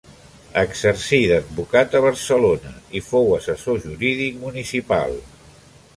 Exercí 0.59 1.19
d’advocat 1.31 1.97
a 1.99 2.01
Barcelona 2.07 2.73
i 3.01 3.03
fou 3.11 3.31
assessor 3.39 3.81
jurídic 3.87 4.41
municipal. 4.47 5.19